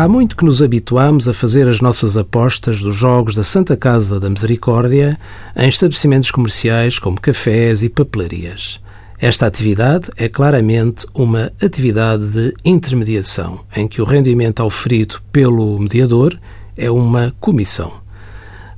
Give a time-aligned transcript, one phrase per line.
[0.00, 4.18] Há muito que nos habituamos a fazer as nossas apostas dos jogos da Santa Casa
[4.18, 5.18] da Misericórdia
[5.54, 8.80] em estabelecimentos comerciais como cafés e papelarias.
[9.18, 16.34] Esta atividade é claramente uma atividade de intermediação, em que o rendimento auferido pelo mediador
[16.78, 17.92] é uma comissão.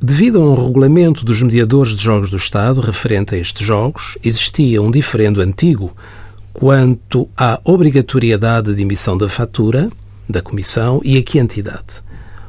[0.00, 4.80] Devido a um regulamento dos mediadores de jogos do Estado referente a estes jogos, existia
[4.80, 5.92] um diferendo antigo
[6.52, 9.90] quanto à obrigatoriedade de emissão da fatura,
[10.28, 12.02] da comissão e a quantidade.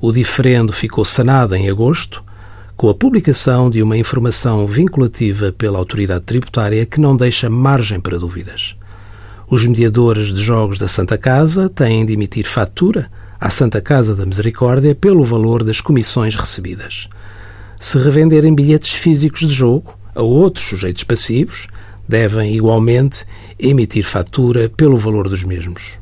[0.00, 2.22] O diferendo ficou sanado em agosto,
[2.76, 8.18] com a publicação de uma informação vinculativa pela autoridade tributária que não deixa margem para
[8.18, 8.76] dúvidas.
[9.48, 14.26] Os mediadores de jogos da Santa Casa têm de emitir fatura à Santa Casa da
[14.26, 17.08] Misericórdia pelo valor das comissões recebidas
[17.82, 21.66] se revenderem bilhetes físicos de jogo a outros sujeitos passivos,
[22.08, 23.26] devem igualmente
[23.58, 26.01] emitir fatura pelo valor dos mesmos.